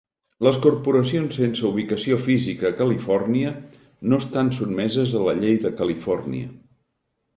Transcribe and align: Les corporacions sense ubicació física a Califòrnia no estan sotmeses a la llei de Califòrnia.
Les 0.45 0.55
corporacions 0.61 1.35
sense 1.41 1.67
ubicació 1.67 2.17
física 2.23 2.67
a 2.69 2.73
Califòrnia 2.81 3.51
no 4.15 4.21
estan 4.25 4.53
sotmeses 4.61 5.15
a 5.21 5.23
la 5.29 5.37
llei 5.45 5.59
de 5.67 5.77
Califòrnia. 5.83 6.51